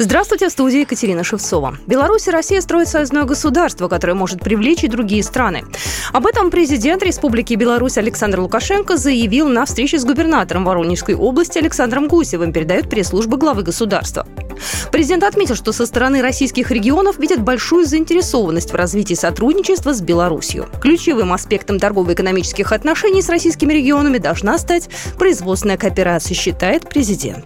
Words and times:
Здравствуйте, 0.00 0.48
в 0.48 0.52
студии 0.52 0.80
Екатерина 0.80 1.24
Шевцова. 1.24 1.76
Беларусь 1.88 2.28
и 2.28 2.30
Россия 2.30 2.60
строят 2.60 2.86
союзное 2.86 3.24
государство, 3.24 3.88
которое 3.88 4.14
может 4.14 4.38
привлечь 4.38 4.84
и 4.84 4.88
другие 4.88 5.24
страны. 5.24 5.64
Об 6.12 6.24
этом 6.24 6.52
президент 6.52 7.02
Республики 7.02 7.54
Беларусь 7.54 7.98
Александр 7.98 8.38
Лукашенко 8.38 8.96
заявил 8.96 9.48
на 9.48 9.66
встрече 9.66 9.98
с 9.98 10.04
губернатором 10.04 10.64
Воронежской 10.64 11.16
области 11.16 11.58
Александром 11.58 12.06
Гусевым, 12.06 12.52
передает 12.52 12.88
пресс-служба 12.88 13.38
главы 13.38 13.64
государства. 13.64 14.24
Президент 14.92 15.24
отметил, 15.24 15.56
что 15.56 15.72
со 15.72 15.84
стороны 15.84 16.22
российских 16.22 16.70
регионов 16.70 17.18
видят 17.18 17.42
большую 17.42 17.84
заинтересованность 17.84 18.72
в 18.72 18.76
развитии 18.76 19.14
сотрудничества 19.14 19.94
с 19.94 20.00
Беларусью. 20.00 20.68
Ключевым 20.80 21.32
аспектом 21.32 21.80
торгово-экономических 21.80 22.70
отношений 22.70 23.20
с 23.20 23.28
российскими 23.28 23.72
регионами 23.72 24.18
должна 24.18 24.58
стать 24.58 24.88
производственная 25.18 25.76
кооперация, 25.76 26.36
считает 26.36 26.88
президент. 26.88 27.44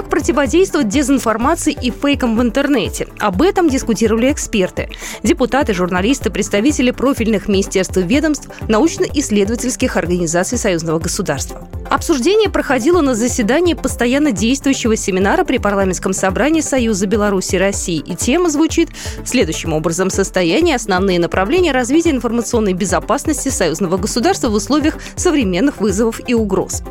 Как 0.00 0.08
противодействовать 0.08 0.88
дезинформации 0.88 1.76
и 1.78 1.90
фейкам 1.90 2.34
в 2.34 2.40
интернете? 2.40 3.06
Об 3.18 3.42
этом 3.42 3.68
дискутировали 3.68 4.32
эксперты. 4.32 4.88
Депутаты, 5.22 5.74
журналисты, 5.74 6.30
представители 6.30 6.90
профильных 6.90 7.48
министерств 7.48 7.98
и 7.98 8.02
ведомств, 8.02 8.48
научно-исследовательских 8.66 9.98
организаций 9.98 10.56
союзного 10.56 11.00
государства. 11.00 11.68
Обсуждение 11.90 12.48
проходило 12.48 13.00
на 13.00 13.16
заседании 13.16 13.74
постоянно 13.74 14.30
действующего 14.30 14.94
семинара 14.94 15.42
при 15.42 15.58
парламентском 15.58 16.12
собрании 16.12 16.60
Союза 16.60 17.08
Беларуси 17.08 17.56
и 17.56 17.58
России. 17.58 17.98
И 17.98 18.14
тема 18.14 18.48
звучит 18.48 18.90
следующим 19.24 19.72
образом. 19.72 20.08
Состояние, 20.08 20.76
основные 20.76 21.18
направления 21.18 21.72
развития 21.72 22.10
информационной 22.10 22.74
безопасности 22.74 23.48
союзного 23.48 23.96
государства 23.96 24.50
в 24.50 24.54
условиях 24.54 24.98
современных 25.16 25.80
вызовов 25.80 26.20
и 26.28 26.32
угроз. 26.32 26.82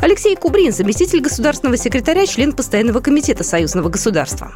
Алексей 0.00 0.34
Кубрин, 0.36 0.72
заместитель 0.72 1.20
государственного 1.20 1.76
секретаря, 1.76 2.26
член 2.26 2.54
постоянного 2.54 3.00
комитета 3.00 3.44
союзного 3.44 3.90
государства. 3.90 4.54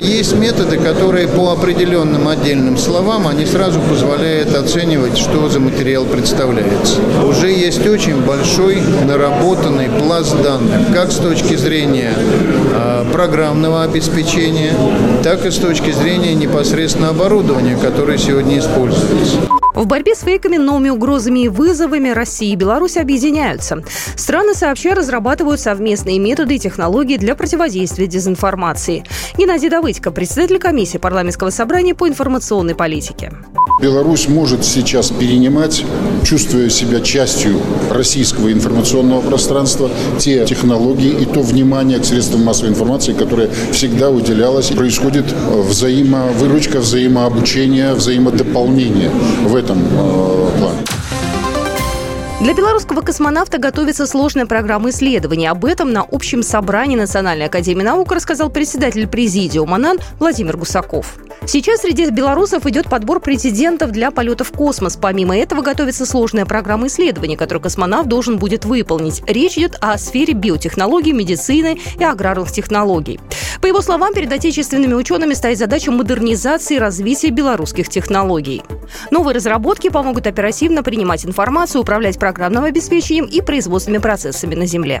Есть 0.00 0.34
методы, 0.34 0.76
которые 0.78 1.26
по 1.26 1.52
определенным 1.52 2.28
отдельным 2.28 2.76
словам, 2.76 3.26
они 3.26 3.46
сразу 3.46 3.80
позволяют 3.80 4.54
оценивать, 4.54 5.16
что 5.16 5.48
за 5.48 5.58
материал 5.58 6.04
представляется. 6.04 7.00
Уже 7.26 7.50
есть 7.50 7.86
очень 7.86 8.20
большой 8.20 8.82
наработанный 9.06 9.88
пласт 9.88 10.36
данных, 10.42 10.92
как 10.92 11.10
с 11.10 11.16
точки 11.16 11.56
зрения 11.56 12.12
э, 12.14 13.06
программного 13.10 13.84
обеспечения, 13.84 14.74
так 15.22 15.46
и 15.46 15.50
с 15.50 15.56
точки 15.56 15.92
зрения 15.92 16.34
непосредственно 16.34 17.08
оборудования, 17.08 17.76
которое 17.76 18.18
сегодня 18.18 18.58
используется. 18.58 19.36
В 19.76 19.86
борьбе 19.86 20.14
с 20.14 20.20
фейками, 20.20 20.56
новыми 20.56 20.88
угрозами 20.88 21.40
и 21.40 21.48
вызовами 21.48 22.08
Россия 22.08 22.54
и 22.54 22.56
Беларусь 22.56 22.96
объединяются. 22.96 23.84
Страны 24.16 24.54
сообща 24.54 24.94
разрабатывают 24.94 25.60
совместные 25.60 26.18
методы 26.18 26.56
и 26.56 26.58
технологии 26.58 27.18
для 27.18 27.34
противодействия 27.34 28.06
дезинформации. 28.06 29.04
Геннадий 29.36 29.68
Давыдько, 29.68 30.10
председатель 30.10 30.58
комиссии 30.58 30.96
парламентского 30.96 31.50
собрания 31.50 31.94
по 31.94 32.08
информационной 32.08 32.74
политике. 32.74 33.32
Беларусь 33.80 34.26
может 34.26 34.64
сейчас 34.64 35.10
перенимать, 35.10 35.84
чувствуя 36.24 36.70
себя 36.70 37.00
частью 37.00 37.60
российского 37.90 38.50
информационного 38.50 39.20
пространства, 39.20 39.90
те 40.18 40.46
технологии 40.46 41.10
и 41.10 41.26
то 41.26 41.42
внимание 41.42 41.98
к 41.98 42.04
средствам 42.06 42.42
массовой 42.42 42.70
информации, 42.70 43.12
которое 43.12 43.50
всегда 43.72 44.08
уделялось. 44.08 44.68
Происходит 44.68 45.26
взаимовыручка, 45.50 46.80
взаимообучение, 46.80 47.92
взаимодополнение 47.92 49.10
в 49.44 49.54
этом 49.54 49.78
э, 49.78 50.58
плане. 50.58 50.78
Для 52.40 52.54
белорусского 52.54 53.02
космонавта 53.02 53.58
готовится 53.58 54.06
сложная 54.06 54.46
программа 54.46 54.88
исследований. 54.88 55.48
Об 55.48 55.66
этом 55.66 55.92
на 55.92 56.02
общем 56.02 56.42
собрании 56.42 56.96
Национальной 56.96 57.46
академии 57.46 57.82
наук 57.82 58.12
рассказал 58.12 58.48
председатель 58.48 59.06
президиума 59.06 59.76
НАН 59.76 59.98
Владимир 60.18 60.56
Гусаков. 60.56 61.18
Сейчас 61.48 61.82
среди 61.82 62.10
белорусов 62.10 62.66
идет 62.66 62.90
подбор 62.90 63.20
претендентов 63.20 63.92
для 63.92 64.10
полета 64.10 64.42
в 64.42 64.50
космос. 64.50 64.98
Помимо 65.00 65.36
этого 65.36 65.62
готовится 65.62 66.04
сложная 66.04 66.44
программа 66.44 66.88
исследований, 66.88 67.36
которую 67.36 67.62
космонавт 67.62 68.08
должен 68.08 68.36
будет 68.36 68.64
выполнить. 68.64 69.22
Речь 69.28 69.56
идет 69.56 69.76
о 69.80 69.96
сфере 69.96 70.34
биотехнологий, 70.34 71.12
медицины 71.12 71.78
и 71.98 72.02
аграрных 72.02 72.50
технологий. 72.50 73.20
По 73.62 73.66
его 73.66 73.80
словам, 73.80 74.12
перед 74.12 74.32
отечественными 74.32 74.94
учеными 74.94 75.34
стоит 75.34 75.58
задача 75.58 75.92
модернизации 75.92 76.76
и 76.76 76.80
развития 76.80 77.30
белорусских 77.30 77.88
технологий. 77.88 78.62
Новые 79.12 79.36
разработки 79.36 79.88
помогут 79.88 80.26
оперативно 80.26 80.82
принимать 80.82 81.24
информацию, 81.24 81.80
управлять 81.80 82.18
программным 82.18 82.64
обеспечением 82.64 83.26
и 83.26 83.40
производственными 83.40 84.02
процессами 84.02 84.56
на 84.56 84.66
Земле. 84.66 85.00